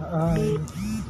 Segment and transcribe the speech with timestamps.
[0.00, 1.09] Hi.